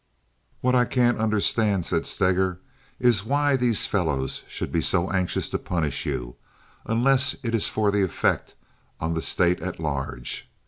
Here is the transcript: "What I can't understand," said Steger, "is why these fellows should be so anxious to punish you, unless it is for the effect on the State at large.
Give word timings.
"What 0.61 0.73
I 0.73 0.85
can't 0.85 1.19
understand," 1.19 1.85
said 1.85 2.07
Steger, 2.07 2.59
"is 2.99 3.23
why 3.23 3.55
these 3.55 3.85
fellows 3.85 4.41
should 4.47 4.71
be 4.71 4.81
so 4.81 5.11
anxious 5.11 5.47
to 5.49 5.59
punish 5.59 6.07
you, 6.07 6.37
unless 6.87 7.35
it 7.43 7.53
is 7.53 7.67
for 7.67 7.91
the 7.91 8.01
effect 8.03 8.55
on 8.99 9.13
the 9.13 9.21
State 9.21 9.59
at 9.59 9.79
large. 9.79 10.49